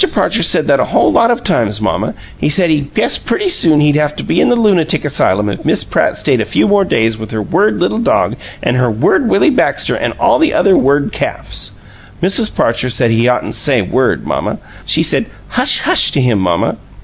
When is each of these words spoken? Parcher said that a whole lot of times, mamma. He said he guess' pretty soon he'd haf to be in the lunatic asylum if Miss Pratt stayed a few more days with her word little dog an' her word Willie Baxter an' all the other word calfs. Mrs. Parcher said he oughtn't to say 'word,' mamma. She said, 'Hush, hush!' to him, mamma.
Parcher 0.11 0.41
said 0.41 0.65
that 0.65 0.79
a 0.79 0.85
whole 0.85 1.11
lot 1.11 1.29
of 1.29 1.43
times, 1.43 1.79
mamma. 1.79 2.15
He 2.35 2.49
said 2.49 2.71
he 2.71 2.81
guess' 2.95 3.19
pretty 3.19 3.49
soon 3.49 3.81
he'd 3.81 3.93
haf 3.95 4.15
to 4.15 4.23
be 4.23 4.41
in 4.41 4.49
the 4.49 4.55
lunatic 4.55 5.05
asylum 5.05 5.47
if 5.47 5.63
Miss 5.63 5.83
Pratt 5.83 6.17
stayed 6.17 6.41
a 6.41 6.43
few 6.43 6.67
more 6.67 6.83
days 6.83 7.19
with 7.19 7.29
her 7.29 7.41
word 7.43 7.79
little 7.79 7.99
dog 7.99 8.35
an' 8.63 8.73
her 8.73 8.89
word 8.89 9.29
Willie 9.29 9.51
Baxter 9.51 9.95
an' 9.95 10.13
all 10.13 10.39
the 10.39 10.55
other 10.55 10.75
word 10.75 11.11
calfs. 11.13 11.73
Mrs. 12.19 12.51
Parcher 12.55 12.89
said 12.89 13.11
he 13.11 13.27
oughtn't 13.29 13.53
to 13.53 13.59
say 13.59 13.83
'word,' 13.83 14.25
mamma. 14.25 14.57
She 14.87 15.03
said, 15.03 15.27
'Hush, 15.49 15.81
hush!' 15.81 16.09
to 16.13 16.19
him, 16.19 16.39
mamma. 16.39 16.77